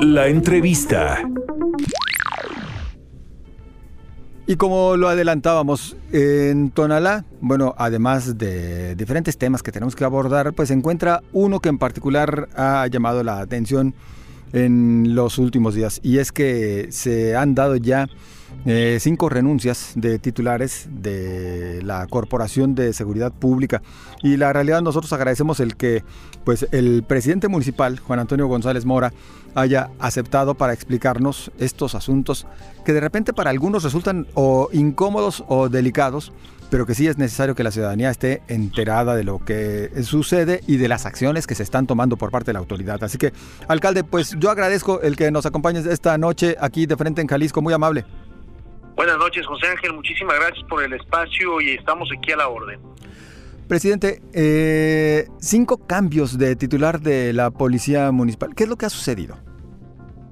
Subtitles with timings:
[0.00, 1.22] La entrevista.
[4.46, 10.52] Y como lo adelantábamos, en Tonalá, bueno, además de diferentes temas que tenemos que abordar,
[10.52, 13.94] pues se encuentra uno que en particular ha llamado la atención
[14.52, 18.08] en los últimos días y es que se han dado ya
[18.66, 23.82] eh, cinco renuncias de titulares de la Corporación de Seguridad Pública.
[24.22, 26.02] Y la realidad nosotros agradecemos el que
[26.44, 29.12] pues, el presidente municipal, Juan Antonio González Mora,
[29.54, 32.46] haya aceptado para explicarnos estos asuntos
[32.84, 36.32] que de repente para algunos resultan o incómodos o delicados,
[36.70, 40.76] pero que sí es necesario que la ciudadanía esté enterada de lo que sucede y
[40.76, 43.02] de las acciones que se están tomando por parte de la autoridad.
[43.04, 43.32] Así que,
[43.68, 47.62] alcalde, pues yo agradezco el que nos acompañes esta noche aquí de frente en Jalisco,
[47.62, 48.04] muy amable.
[48.96, 49.92] Buenas noches, José Ángel.
[49.92, 52.80] Muchísimas gracias por el espacio y estamos aquí a la orden.
[53.68, 58.54] Presidente, eh, cinco cambios de titular de la Policía Municipal.
[58.54, 59.38] ¿Qué es lo que ha sucedido?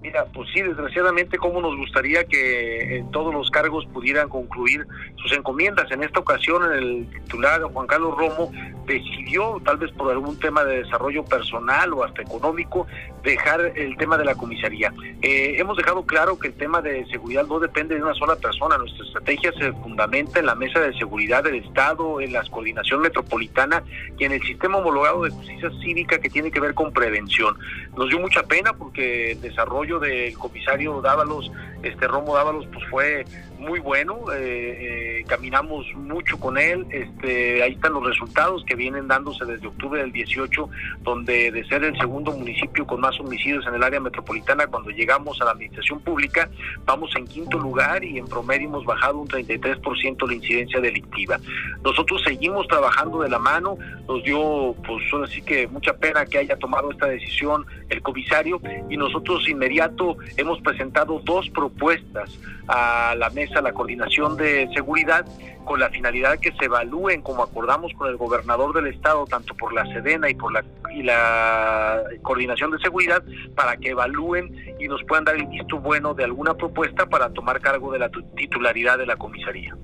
[0.02, 5.32] Mira, pues sí, desgraciadamente, como nos gustaría que en todos los cargos pudieran concluir sus
[5.32, 5.88] encomiendas.
[5.92, 8.50] En esta ocasión, el titular Juan Carlos Romo
[8.84, 12.86] decidió, tal vez por algún tema de desarrollo personal o hasta económico,
[13.22, 14.92] dejar el tema de la comisaría.
[15.22, 18.78] Eh, hemos dejado claro que el tema de seguridad no depende de una sola persona.
[18.78, 23.84] Nuestra estrategia se fundamenta en la mesa de seguridad del Estado, en la coordinación metropolitana
[24.18, 27.56] y en el sistema homologado de justicia cívica que tiene que ver con prevención.
[27.96, 31.50] Nos dio mucha pena porque el desarrollo del comisario Dávalos,
[31.82, 33.24] este Romo Dávalos, pues fue
[33.62, 39.06] muy bueno, eh, eh, caminamos mucho con él, este, ahí están los resultados que vienen
[39.06, 40.68] dándose desde octubre del 18,
[41.02, 45.40] donde de ser el segundo municipio con más homicidios en el área metropolitana, cuando llegamos
[45.40, 46.50] a la administración pública,
[46.84, 51.38] vamos en quinto lugar y en promedio hemos bajado un 33% la incidencia delictiva.
[51.84, 56.56] Nosotros seguimos trabajando de la mano, nos dio pues así que mucha pena que haya
[56.56, 63.51] tomado esta decisión el comisario y nosotros inmediato hemos presentado dos propuestas a la mesa
[63.60, 65.26] la coordinación de seguridad
[65.64, 69.72] con la finalidad que se evalúen, como acordamos con el gobernador del estado, tanto por
[69.72, 70.64] la Sedena y por la,
[70.94, 73.22] y la coordinación de seguridad,
[73.54, 77.60] para que evalúen y nos puedan dar el visto bueno de alguna propuesta para tomar
[77.60, 79.76] cargo de la titularidad de la comisaría.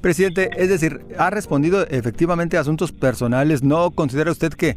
[0.00, 3.62] Presidente, es decir, ha respondido efectivamente a asuntos personales.
[3.62, 4.76] ¿No considera usted que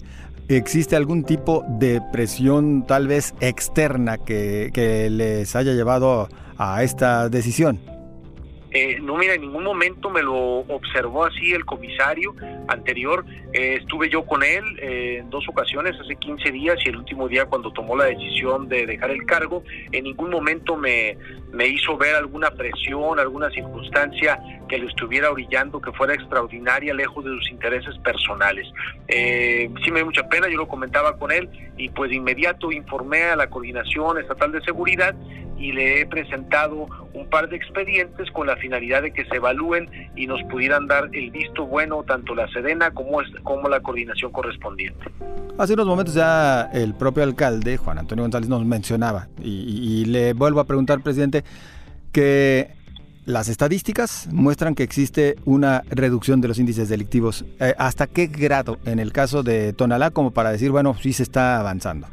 [0.50, 7.30] existe algún tipo de presión tal vez externa que, que les haya llevado a esta
[7.30, 7.93] decisión?
[8.74, 12.34] Eh, no, mira, en ningún momento me lo observó así el comisario
[12.68, 13.24] anterior.
[13.54, 17.28] Eh, estuve yo con él eh, en dos ocasiones, hace 15 días y el último
[17.28, 19.64] día cuando tomó la decisión de dejar el cargo.
[19.92, 21.16] En ningún momento me,
[21.52, 27.24] me hizo ver alguna presión, alguna circunstancia que le estuviera orillando que fuera extraordinaria, lejos
[27.24, 28.66] de sus intereses personales.
[29.08, 31.48] sí me dio mucha pena, yo lo comentaba con él
[31.78, 35.16] y pues de inmediato informé a la Coordinación Estatal de Seguridad
[35.58, 39.90] y le he presentado un par de expedientes con la finalidad de que se evalúen
[40.16, 45.04] y nos pudieran dar el visto bueno tanto la Sedena como, como la coordinación correspondiente.
[45.58, 50.62] Hace unos momentos ya el propio alcalde, Juan Antonio González, nos mencionaba, y, le vuelvo
[50.62, 51.44] a preguntar, presidente,
[52.14, 52.72] que
[53.26, 57.46] las estadísticas muestran que existe una reducción de los índices delictivos.
[57.60, 61.24] Eh, ¿Hasta qué grado en el caso de Tonalá como para decir, bueno, sí se
[61.24, 62.08] está avanzando?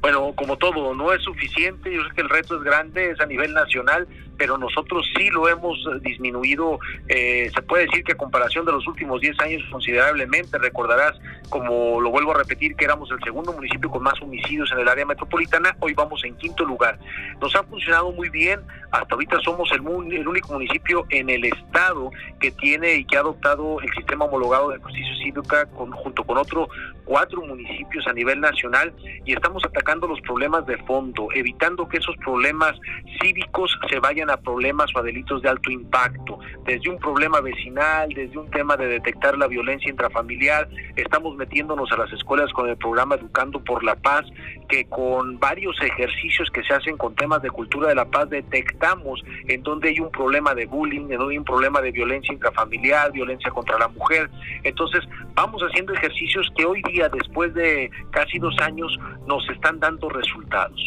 [0.00, 3.26] Bueno, como todo, no es suficiente, yo sé que el reto es grande, es a
[3.26, 4.08] nivel nacional,
[4.40, 6.78] pero nosotros sí lo hemos disminuido,
[7.08, 11.14] eh, se puede decir que a comparación de los últimos 10 años considerablemente, recordarás,
[11.50, 14.88] como lo vuelvo a repetir, que éramos el segundo municipio con más homicidios en el
[14.88, 16.98] área metropolitana, hoy vamos en quinto lugar.
[17.38, 19.80] Nos ha funcionado muy bien, hasta ahorita somos el,
[20.14, 24.70] el único municipio en el estado que tiene y que ha adoptado el sistema homologado
[24.70, 26.70] de justicia cívica con, junto con otros
[27.04, 28.92] cuatro municipios a nivel nacional
[29.24, 32.78] y estamos atacando los problemas de fondo, evitando que esos problemas
[33.20, 38.08] cívicos se vayan a problemas o a delitos de alto impacto, desde un problema vecinal,
[38.12, 42.76] desde un tema de detectar la violencia intrafamiliar, estamos metiéndonos a las escuelas con el
[42.76, 44.24] programa Educando por la Paz,
[44.68, 49.22] que con varios ejercicios que se hacen con temas de cultura de la paz detectamos
[49.48, 53.12] en donde hay un problema de bullying, en donde hay un problema de violencia intrafamiliar,
[53.12, 54.30] violencia contra la mujer.
[54.62, 55.00] Entonces,
[55.34, 58.96] vamos haciendo ejercicios que hoy día, después de casi dos años,
[59.26, 60.80] nos están dando resultados.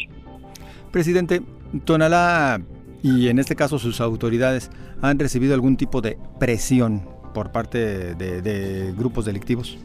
[0.92, 1.42] Presidente,
[1.86, 2.62] Tonalá
[3.04, 4.72] y en este caso sus autoridades
[5.02, 9.78] han recibido algún tipo de presión por parte de, grupos delictivos?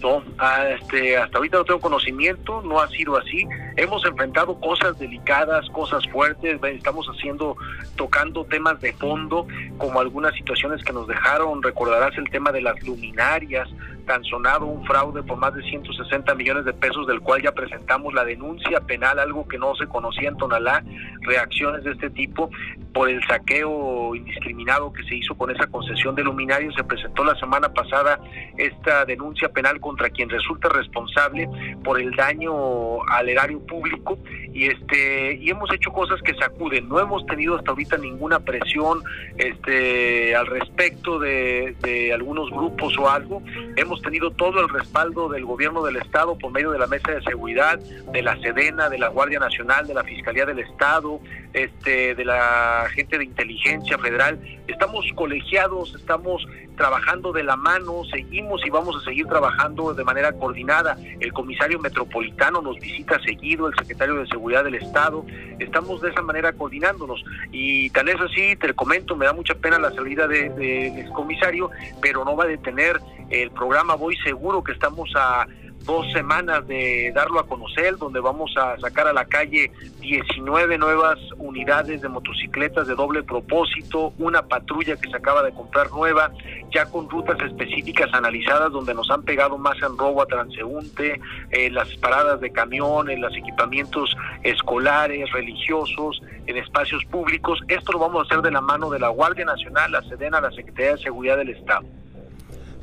[0.00, 3.46] No, ah, este, hasta ahorita no tengo conocimiento, no ha sido así.
[3.76, 7.56] Hemos enfrentado cosas delicadas, cosas fuertes, estamos haciendo,
[7.96, 9.46] tocando temas de fondo,
[9.78, 13.68] como algunas situaciones que nos dejaron, recordarás el tema de las luminarias,
[14.04, 14.22] tan
[14.62, 18.80] un fraude por más de 160 millones de pesos, del cual ya presentamos la denuncia
[18.80, 20.82] penal, algo que no se conocía en Tonalá,
[21.22, 22.50] reacciones de este tipo
[22.92, 26.74] por el saqueo indiscriminado que se hizo con esa concesión de luminarios.
[26.76, 28.20] Se presentó la semana pasada
[28.56, 31.48] esta denuncia penal contra quien resulta responsable
[31.82, 34.18] por el daño al erario público
[34.52, 36.88] y este y hemos hecho cosas que sacuden.
[36.88, 39.02] No hemos tenido hasta ahorita ninguna presión
[39.36, 43.42] este al respecto de, de algunos grupos o algo.
[43.76, 47.22] Hemos tenido todo el respaldo del gobierno del estado por medio de la mesa de
[47.22, 51.20] seguridad, de la Sedena, de la Guardia Nacional, de la Fiscalía del Estado,
[51.52, 54.38] este de la gente de inteligencia federal.
[54.66, 56.46] Estamos colegiados, estamos
[56.76, 60.96] trabajando de la mano, seguimos y vamos a seguir trabajando de manera coordinada.
[61.20, 65.24] El comisario metropolitano nos visita seguido, el secretario de Seguridad del Estado.
[65.58, 67.24] Estamos de esa manera coordinándonos.
[67.52, 71.70] Y tal es así, te comento, me da mucha pena la salida del de, comisario,
[72.00, 73.00] pero no va a detener
[73.30, 75.46] el programa Voy Seguro que estamos a
[75.84, 79.70] dos semanas de darlo a conocer, donde vamos a sacar a la calle
[80.00, 85.90] 19 nuevas unidades de motocicletas de doble propósito, una patrulla que se acaba de comprar
[85.90, 86.32] nueva,
[86.72, 91.20] ya con rutas específicas analizadas donde nos han pegado más en robo a transeúnte,
[91.50, 97.60] eh, las paradas de camiones, los equipamientos escolares, religiosos, en espacios públicos.
[97.68, 100.50] Esto lo vamos a hacer de la mano de la Guardia Nacional, la Sedena, la
[100.50, 101.84] Secretaría de Seguridad del Estado.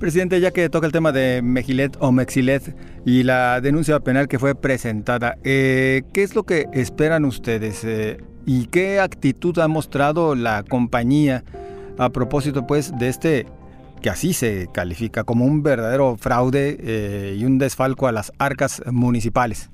[0.02, 2.76] Presidente, ya que toca el tema de Mejilet o Mexilet
[3.06, 8.18] y la denuncia penal que fue presentada, eh, ¿qué es lo que esperan ustedes eh,
[8.48, 11.44] y qué actitud ha mostrado la compañía
[12.00, 13.46] a propósito pues de este
[14.02, 18.82] que así se califica como un verdadero fraude eh, y un desfalco a las arcas
[18.92, 19.70] municipales?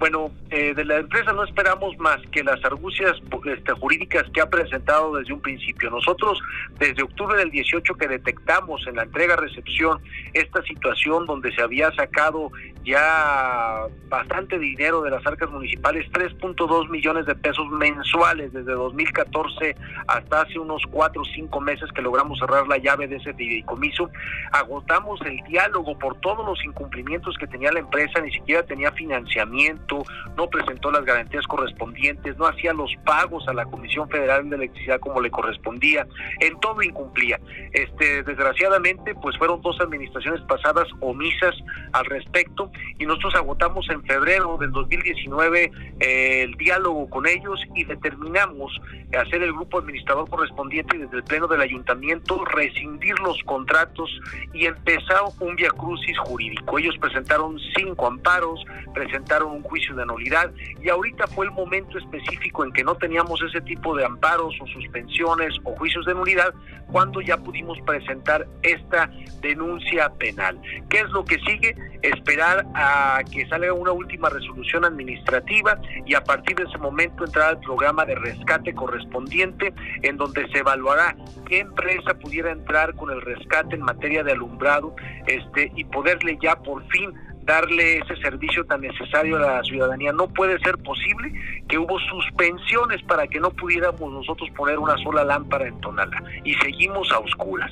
[0.00, 4.48] Bueno, eh, de la empresa no esperamos más que las argucias este, jurídicas que ha
[4.48, 5.90] presentado desde un principio.
[5.90, 6.40] Nosotros,
[6.78, 10.00] desde octubre del 18 que detectamos en la entrega-recepción
[10.32, 12.50] esta situación donde se había sacado
[12.82, 19.76] ya bastante dinero de las arcas municipales, 3.2 millones de pesos mensuales desde 2014
[20.06, 24.10] hasta hace unos 4 o 5 meses que logramos cerrar la llave de ese fideicomiso.
[24.52, 29.89] Agotamos el diálogo por todos los incumplimientos que tenía la empresa, ni siquiera tenía financiamiento,
[30.36, 35.00] no presentó las garantías correspondientes, no hacía los pagos a la Comisión Federal de Electricidad
[35.00, 36.06] como le correspondía,
[36.40, 37.38] en todo incumplía.
[37.72, 41.54] Este, desgraciadamente, pues fueron dos administraciones pasadas omisas
[41.92, 45.70] al respecto y nosotros agotamos en febrero del 2019
[46.00, 48.72] eh, el diálogo con ellos y determinamos
[49.18, 54.10] hacer el grupo administrador correspondiente y desde el pleno del ayuntamiento rescindir los contratos
[54.52, 56.78] y empezar un via crucis jurídico.
[56.78, 58.64] Ellos presentaron cinco amparos,
[58.94, 63.40] presentaron un juicio de nulidad y ahorita fue el momento específico en que no teníamos
[63.42, 66.54] ese tipo de amparos o suspensiones o juicios de nulidad
[66.92, 69.10] cuando ya pudimos presentar esta
[69.40, 70.60] denuncia penal.
[70.88, 71.74] ¿Qué es lo que sigue?
[72.02, 77.50] Esperar a que salga una última resolución administrativa y a partir de ese momento entrar
[77.50, 79.72] al programa de rescate correspondiente
[80.02, 81.16] en donde se evaluará
[81.46, 84.94] qué empresa pudiera entrar con el rescate en materia de alumbrado
[85.26, 87.12] este y poderle ya por fin
[87.50, 90.12] darle ese servicio tan necesario a la ciudadanía.
[90.12, 91.32] No puede ser posible
[91.68, 96.54] que hubo suspensiones para que no pudiéramos nosotros poner una sola lámpara en Tonala y
[96.54, 97.70] seguimos a oscuras.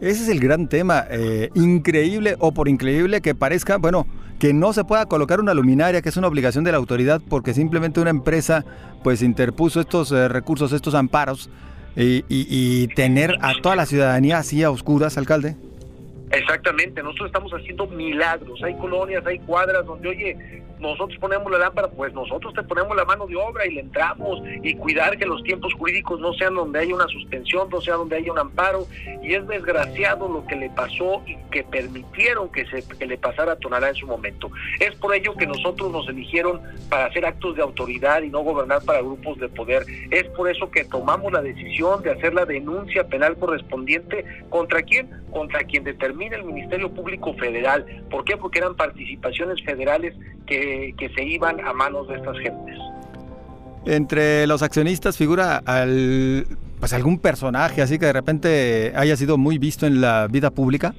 [0.00, 4.06] Ese es el gran tema, eh, increíble o por increíble que parezca, bueno,
[4.38, 7.54] que no se pueda colocar una luminaria, que es una obligación de la autoridad, porque
[7.54, 8.64] simplemente una empresa
[9.02, 11.50] pues interpuso estos eh, recursos, estos amparos,
[11.96, 15.56] y, y tener a toda la ciudadanía así a oscuras, alcalde.
[16.30, 18.62] Exactamente, nosotros estamos haciendo milagros.
[18.62, 23.04] Hay colonias, hay cuadras donde, oye, nosotros ponemos la lámpara, pues nosotros te ponemos la
[23.04, 26.80] mano de obra y le entramos y cuidar que los tiempos jurídicos no sean donde
[26.80, 28.86] haya una suspensión, no sea donde haya un amparo.
[29.22, 33.52] Y es desgraciado lo que le pasó y que permitieron que, se, que le pasara
[33.52, 34.50] a Tonalá en su momento.
[34.80, 38.82] Es por ello que nosotros nos eligieron para hacer actos de autoridad y no gobernar
[38.84, 39.84] para grupos de poder.
[40.10, 45.10] Es por eso que tomamos la decisión de hacer la denuncia penal correspondiente contra quién,
[45.30, 47.84] contra quien determine el Ministerio Público Federal.
[48.10, 48.36] ¿Por qué?
[48.36, 50.14] Porque eran participaciones federales
[50.46, 52.78] que que, se iban a manos de estas gentes.
[53.86, 56.46] Entre los accionistas figura al,
[56.78, 60.94] pues algún personaje así que de repente haya sido muy visto en la vida pública.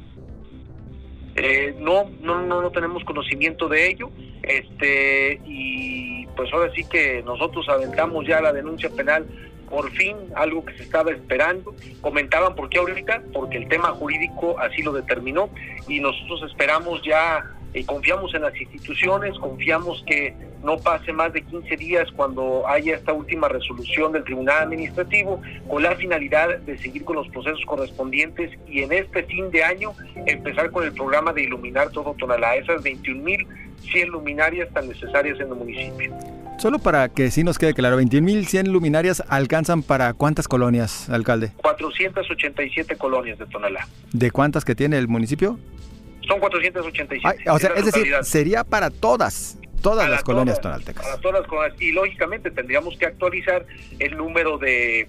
[1.36, 4.10] Eh, no, no, no, no tenemos conocimiento de ello.
[4.44, 9.26] Este y pues ahora sí que nosotros aventamos ya la denuncia penal
[9.70, 11.76] por fin algo que se estaba esperando.
[12.02, 15.50] Comentaban por qué ahorita, porque el tema jurídico así lo determinó
[15.88, 20.34] y nosotros esperamos ya y confiamos en las instituciones, confiamos que
[20.64, 25.84] no pase más de 15 días cuando haya esta última resolución del Tribunal Administrativo con
[25.84, 29.94] la finalidad de seguir con los procesos correspondientes y en este fin de año
[30.26, 35.56] empezar con el programa de iluminar todo Tonalá, esas 21.100 luminarias tan necesarias en el
[35.56, 36.14] municipio.
[36.60, 41.54] Solo para que sí nos quede claro, 21.100 luminarias alcanzan para cuántas colonias, alcalde?
[41.62, 43.88] 487 colonias de Tonalá.
[44.12, 45.58] ¿De cuántas que tiene el municipio?
[46.28, 47.50] Son 487.
[47.50, 51.06] o sea, es decir, sería para todas, todas las colonias tonaltecas.
[51.06, 51.82] Para todas las colonias.
[51.82, 53.66] Y lógicamente tendríamos que actualizar
[54.00, 55.08] el número de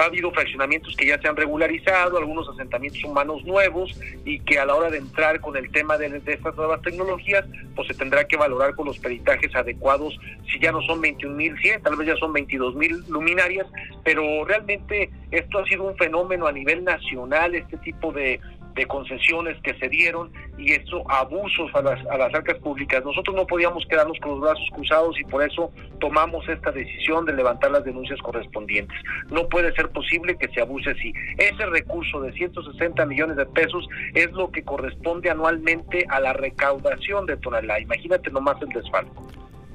[0.00, 4.64] ha habido fraccionamientos que ya se han regularizado, algunos asentamientos humanos nuevos y que a
[4.64, 8.36] la hora de entrar con el tema de, estas nuevas tecnologías, pues se tendrá que
[8.36, 10.18] valorar con los peritajes adecuados.
[10.50, 13.66] Si ya no son 21.100, tal vez ya son 22.000 luminarias,
[14.04, 18.40] pero realmente esto ha sido un fenómeno a nivel nacional, este tipo de,
[18.74, 23.04] de concesiones que se dieron y eso abusos a las, a las arcas públicas.
[23.04, 27.32] Nosotros no podíamos quedarnos con los brazos cruzados y por eso tomamos esta decisión de
[27.32, 28.96] levantar las denuncias correspondientes.
[29.30, 31.12] No puede ser posible que se abuse así.
[31.38, 37.26] Ese recurso de 160 millones de pesos es lo que corresponde anualmente a la recaudación
[37.26, 37.80] de Tonalá.
[37.80, 39.26] Imagínate nomás el desfalco.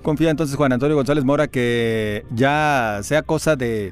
[0.02, 3.92] Confía entonces Juan Antonio González Mora que ya sea cosa de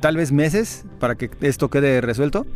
[0.00, 2.46] tal vez meses para que esto quede resuelto.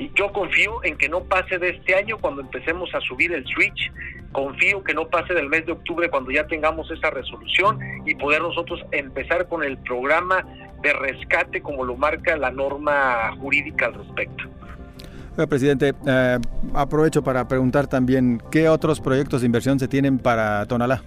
[0.00, 3.44] Y yo confío en que no pase de este año cuando empecemos a subir el
[3.44, 3.92] switch.
[4.32, 8.40] Confío que no pase del mes de octubre cuando ya tengamos esa resolución y poder
[8.40, 10.42] nosotros empezar con el programa
[10.82, 14.44] de rescate como lo marca la norma jurídica al respecto.
[15.50, 16.38] presidente, eh,
[16.72, 21.02] aprovecho para preguntar también qué otros proyectos de inversión se tienen para Tonalá.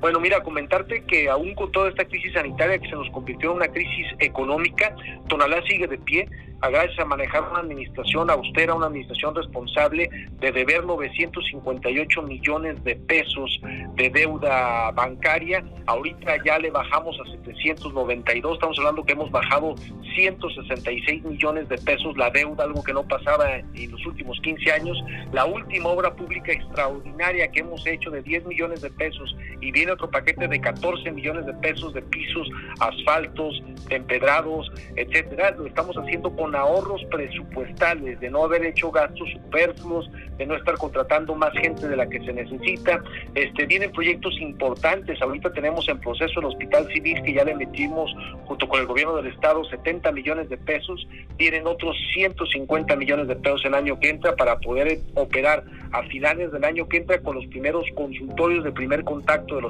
[0.00, 3.56] Bueno, mira, comentarte que aún con toda esta crisis sanitaria que se nos convirtió en
[3.56, 4.94] una crisis económica,
[5.28, 6.28] Tonalá sigue de pie
[6.66, 13.60] gracias a manejar una administración austera, una administración responsable de deber 958 millones de pesos
[13.94, 15.64] de deuda bancaria.
[15.86, 19.76] Ahorita ya le bajamos a 792, estamos hablando que hemos bajado
[20.16, 24.98] 166 millones de pesos la deuda, algo que no pasaba en los últimos 15 años.
[25.32, 30.10] La última obra pública extraordinaria que hemos hecho de 10 millones de pesos y otro
[30.10, 32.48] paquete de 14 millones de pesos de pisos,
[32.80, 35.52] asfaltos, empedrados, etcétera.
[35.52, 40.76] Lo estamos haciendo con ahorros presupuestales, de no haber hecho gastos superfluos, de no estar
[40.76, 43.02] contratando más gente de la que se necesita.
[43.34, 45.20] Este, vienen proyectos importantes.
[45.20, 48.10] Ahorita tenemos en proceso el Hospital Civil que ya le metimos
[48.46, 51.06] junto con el gobierno del estado 70 millones de pesos.
[51.36, 56.52] Vienen otros 150 millones de pesos el año que entra para poder operar a finales
[56.52, 59.64] del año que entra con los primeros consultorios de primer contacto del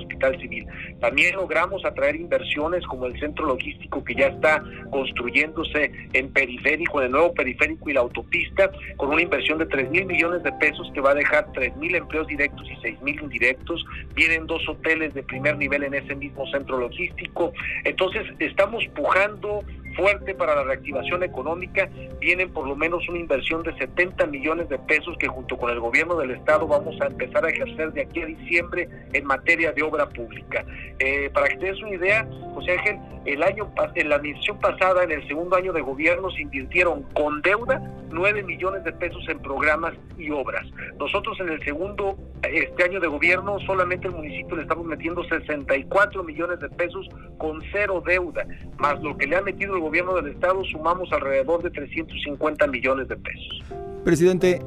[1.00, 7.06] También logramos atraer inversiones como el centro logístico que ya está construyéndose en periférico, en
[7.06, 10.90] el nuevo periférico y la autopista, con una inversión de 3 mil millones de pesos
[10.94, 13.84] que va a dejar 3 mil empleos directos y 6 mil indirectos.
[14.14, 17.52] Vienen dos hoteles de primer nivel en ese mismo centro logístico.
[17.84, 19.62] Entonces, estamos pujando
[19.98, 21.88] fuerte para la reactivación económica.
[22.20, 25.80] Vienen por lo menos una inversión de 70 millones de pesos que junto con el
[25.80, 29.82] gobierno del estado vamos a empezar a ejercer de aquí a diciembre en materia de
[29.82, 30.64] obra pública.
[31.00, 35.02] Eh, para que te des una idea, José Ángel, el año en la administración pasada,
[35.02, 39.40] en el segundo año de gobierno, se invirtieron con deuda 9 millones de pesos en
[39.40, 40.64] programas y obras.
[40.98, 46.22] Nosotros en el segundo este año de gobierno solamente el municipio le estamos metiendo 64
[46.22, 48.46] millones de pesos con cero deuda,
[48.78, 53.08] más lo que le ha metido el gobierno del estado sumamos alrededor de 350 millones
[53.08, 53.62] de pesos.
[54.04, 54.62] Presidente,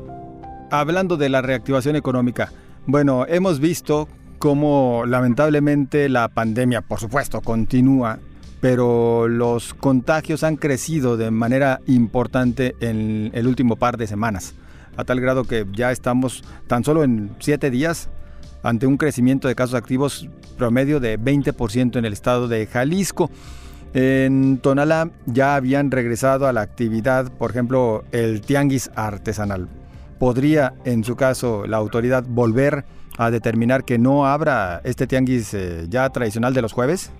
[0.72, 2.52] hablando de la reactivación económica,
[2.86, 4.08] bueno, hemos visto
[4.40, 8.20] cómo lamentablemente la pandemia, por supuesto, continúa,
[8.60, 14.56] pero los contagios han crecido de manera importante en el último par de semanas,
[14.98, 18.10] a tal grado que ya estamos tan solo en siete días
[18.64, 23.30] ante un crecimiento de casos activos promedio de 20% en el estado de Jalisco.
[23.94, 29.68] En Tonalá ya habían regresado a la actividad, por ejemplo, el tianguis artesanal.
[30.18, 32.86] ¿Podría, en su caso, la autoridad volver
[33.18, 37.12] a determinar que no abra este tianguis eh, ya tradicional de los jueves?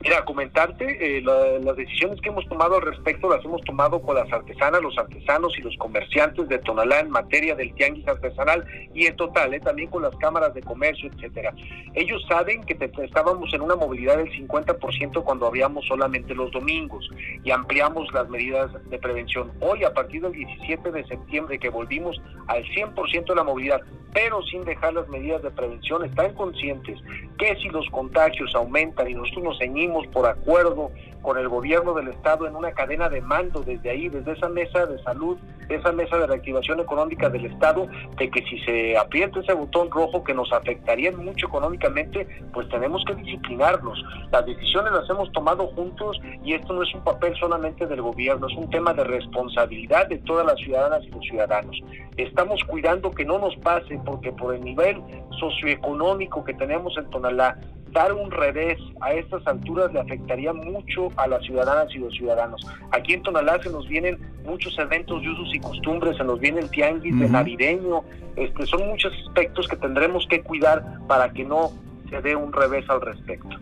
[0.00, 4.32] Mira, comentarte, eh, las decisiones que hemos tomado al respecto las hemos tomado con las
[4.32, 8.64] artesanas, los artesanos y los comerciantes de Tonalá en materia del tianguis artesanal
[8.94, 11.52] y en total, eh, también con las cámaras de comercio, etcétera.
[11.94, 17.10] Ellos saben que estábamos en una movilidad del 50% cuando habíamos solamente los domingos
[17.42, 19.50] y ampliamos las medidas de prevención.
[19.58, 23.80] Hoy, a partir del 17 de septiembre, que volvimos al 100% de la movilidad,
[24.14, 26.98] pero sin dejar las medidas de prevención, están conscientes
[27.38, 30.90] que si los contagios aumentan y nosotros nos ceñimos por acuerdo
[31.22, 34.86] con el gobierno del estado en una cadena de mando desde ahí, desde esa mesa
[34.86, 39.52] de salud, esa mesa de reactivación económica del estado, de que si se aprieta ese
[39.52, 44.02] botón rojo que nos afectaría mucho económicamente, pues tenemos que disciplinarnos.
[44.30, 48.48] Las decisiones las hemos tomado juntos y esto no es un papel solamente del gobierno,
[48.48, 51.76] es un tema de responsabilidad de todas las ciudadanas y los ciudadanos.
[52.16, 55.00] Estamos cuidando que no nos pase porque por el nivel
[55.38, 57.58] socioeconómico que tenemos en Tonalá,
[57.92, 62.64] dar un revés a estas alturas le afectaría mucho a las ciudadanas y los ciudadanos.
[62.92, 66.60] Aquí en Tonalá se nos vienen muchos eventos de usos y costumbres, se nos viene
[66.60, 68.02] el tianguis de navideño,
[68.36, 71.72] este, son muchos aspectos que tendremos que cuidar para que no
[72.08, 73.56] se dé un revés al respecto.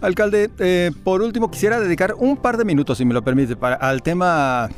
[0.00, 3.76] Alcalde, eh, por último quisiera dedicar un par de minutos, si me lo permite, para,
[3.76, 4.68] al tema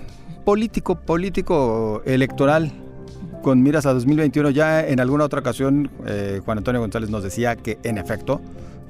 [0.44, 2.83] político, político electoral
[3.44, 4.50] con miras a 2021.
[4.50, 8.40] Ya en alguna otra ocasión eh, Juan Antonio González nos decía que en efecto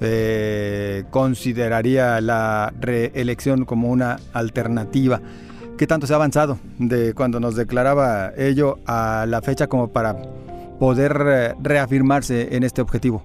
[0.00, 5.20] eh, consideraría la reelección como una alternativa.
[5.76, 10.16] ¿Qué tanto se ha avanzado de cuando nos declaraba ello a la fecha como para
[10.78, 13.22] poder eh, reafirmarse en este objetivo?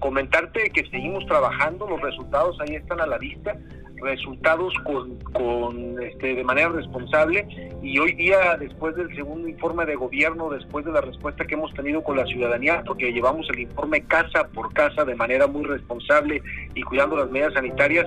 [0.00, 3.56] comentarte que seguimos trabajando, los resultados ahí están a la vista
[4.02, 7.46] resultados con, con este, de manera responsable.
[7.82, 11.72] Y hoy día después del segundo informe de gobierno después de la respuesta que hemos
[11.74, 16.42] tenido con la ciudadanía porque llevamos el informe casa por casa de manera muy responsable
[16.74, 18.06] y cuidando las medidas sanitarias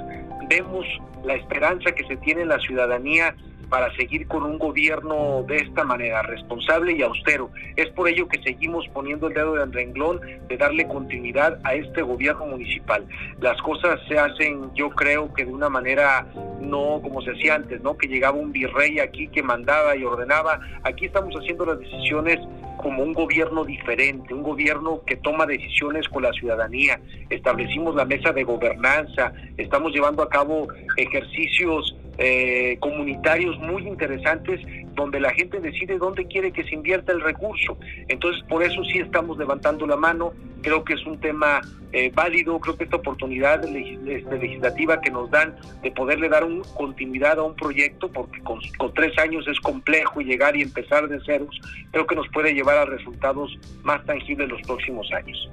[0.50, 0.86] vemos
[1.24, 3.36] la esperanza que se tiene en la ciudadanía
[3.70, 7.52] para seguir con un gobierno de esta manera, responsable y austero.
[7.76, 12.02] Es por ello que seguimos poniendo el dedo en renglón de darle continuidad a este
[12.02, 13.06] gobierno municipal.
[13.40, 16.28] Las cosas se hacen, yo creo que de una manera
[16.60, 17.98] no como se hacía antes, ¿no?
[17.98, 20.60] Que llegaba un virrey aquí que mandaba y ordenaba.
[20.84, 22.40] Aquí estamos haciendo las decisiones
[22.78, 27.00] como un gobierno diferente, un gobierno que toma decisiones con la ciudadanía.
[27.30, 34.60] Establecimos la mesa de gobernanza, estamos llevando a cabo ejercicios eh, comunitarios muy interesantes
[34.94, 37.78] donde la gente decide dónde quiere que se invierta el recurso.
[38.10, 40.34] Entonces, por eso sí estamos levantando la mano.
[40.62, 41.62] Creo que es un tema
[41.94, 42.60] eh, válido.
[42.60, 47.44] Creo que esta oportunidad este, legislativa que nos dan de poderle dar un, continuidad a
[47.44, 51.58] un proyecto, porque con, con tres años es complejo llegar y empezar de ceros,
[51.92, 55.50] creo que nos puede llevar a resultados más tangibles los próximos años.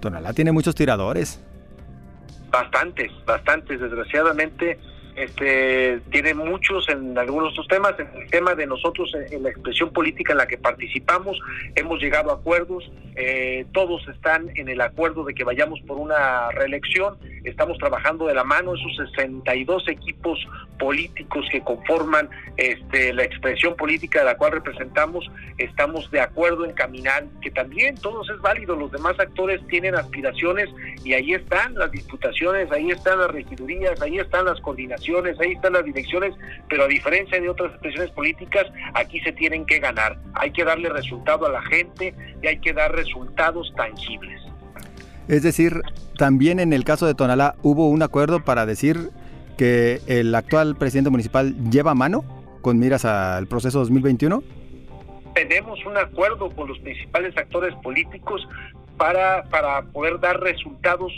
[0.00, 1.40] Tonalá tiene muchos tiradores.
[2.50, 3.80] Bastantes, bastantes.
[3.80, 4.78] Desgraciadamente,
[5.16, 7.94] este, tiene muchos en algunos de estos temas.
[7.98, 11.38] En el tema de nosotros, en la expresión política en la que participamos,
[11.76, 12.90] hemos llegado a acuerdos.
[13.16, 17.16] Eh, todos están en el acuerdo de que vayamos por una reelección.
[17.44, 20.38] Estamos trabajando de la mano esos 62 equipos
[20.80, 25.30] políticos que conforman este, la expresión política de la cual representamos.
[25.58, 28.74] Estamos de acuerdo en caminar, que también todos es válido.
[28.74, 30.68] Los demás actores tienen aspiraciones
[31.04, 35.03] y ahí están las diputaciones, ahí están las regidurías, ahí están las coordinaciones
[35.40, 36.34] ahí están las direcciones,
[36.68, 40.18] pero a diferencia de otras expresiones políticas, aquí se tienen que ganar.
[40.34, 44.40] Hay que darle resultado a la gente y hay que dar resultados tangibles.
[45.28, 45.80] Es decir,
[46.18, 49.10] también en el caso de Tonalá hubo un acuerdo para decir
[49.56, 52.24] que el actual presidente municipal lleva mano
[52.60, 54.42] con miras al proceso 2021
[55.34, 58.46] tenemos un acuerdo con los principales actores políticos
[58.96, 61.12] para, para poder dar resultados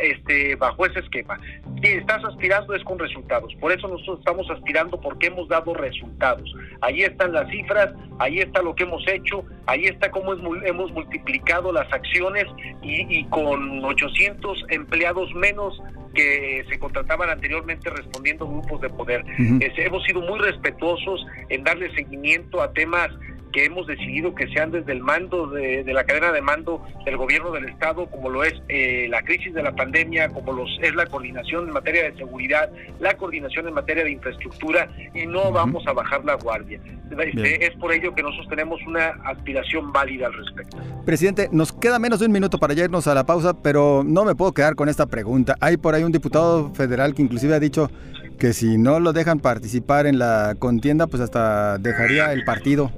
[0.00, 1.38] este, bajo ese esquema.
[1.82, 6.54] Si estás aspirando es con resultados, por eso nosotros estamos aspirando porque hemos dado resultados.
[6.80, 11.72] Ahí están las cifras, ahí está lo que hemos hecho, ahí está cómo hemos multiplicado
[11.72, 12.46] las acciones
[12.82, 15.80] y, y con 800 empleados menos
[16.14, 19.24] que se contrataban anteriormente respondiendo grupos de poder.
[19.38, 23.08] hemos sido muy respetuosos en darle seguimiento a temas
[23.52, 27.50] que hemos decidido que sean desde el mando de, la cadena de mando del gobierno
[27.52, 31.06] del estado, como lo es eh, la crisis de la pandemia, como los es la
[31.06, 35.92] coordinación en materia de seguridad, la coordinación en materia de infraestructura y no vamos a
[35.92, 36.80] bajar la guardia.
[37.10, 40.78] Este, es por ello que nosotros tenemos una aspiración válida al respecto.
[41.04, 44.24] Presidente, nos queda menos de un minuto para ya irnos a la pausa, pero no
[44.24, 45.56] me puedo quedar con esta pregunta.
[45.60, 47.90] Hay por ahí un diputado federal que inclusive ha dicho
[48.38, 52.90] que si no lo dejan participar en la contienda, pues hasta dejaría el partido.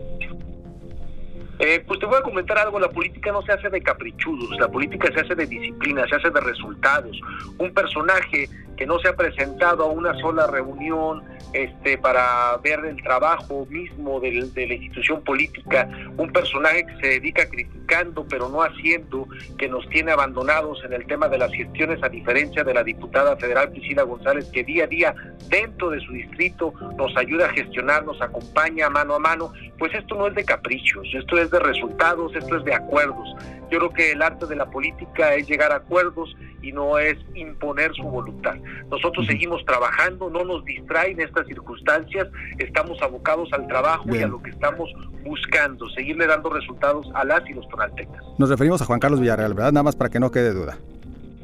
[1.59, 4.69] Eh, pues te voy a comentar algo, la política no se hace de caprichudos, la
[4.69, 7.21] política se hace de disciplina, se hace de resultados.
[7.59, 13.02] Un personaje que no se ha presentado a una sola reunión este, para ver el
[13.02, 19.28] trabajo mismo de, la institución política, un personaje que se dedica criticando pero no haciendo,
[19.58, 23.37] que nos tiene abandonados en el tema de las gestiones, a diferencia de la diputada
[23.37, 25.14] federal Priscila González, que día a día
[25.48, 30.14] dentro de su distrito nos ayuda a gestionar, nos acompaña mano a mano, pues esto
[30.16, 33.37] no es de caprichos, esto es de resultados, esto es de acuerdos.
[33.70, 37.18] Yo creo que el arte de la política es llegar a acuerdos y no es
[37.34, 38.56] imponer su voluntad.
[38.90, 44.42] Nosotros seguimos trabajando, no nos distraen estas circunstancias, estamos abocados al trabajo y a lo
[44.42, 44.90] que estamos
[45.22, 48.22] buscando, seguirle dando resultados a las y los tonaltecas.
[48.38, 49.72] Nos referimos a Juan Carlos Villarreal, ¿verdad?
[49.72, 50.79] Nada más para que no quede duda.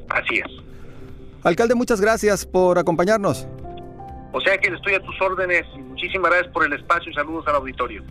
[0.09, 0.51] Así es.
[1.43, 3.47] Alcalde, muchas gracias por acompañarnos.
[4.33, 5.67] O sea que estoy a tus órdenes
[6.01, 8.03] muchísimas gracias por el espacio y saludos al auditorio.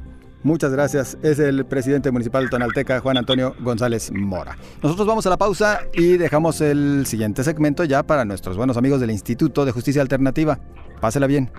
[0.44, 1.18] Muchas gracias.
[1.22, 4.58] Es el presidente municipal de Tonalteca, Juan Antonio González Mora.
[4.82, 9.02] Nosotros vamos a la pausa y dejamos el siguiente segmento ya para nuestros buenos amigos
[9.02, 10.60] del Instituto de Justicia Alternativa.
[11.02, 11.52] Pásela bien.